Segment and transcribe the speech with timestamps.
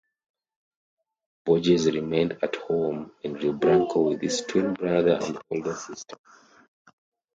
[1.45, 6.17] Borges remained at home in Rio Branco with his twin brother and older sister.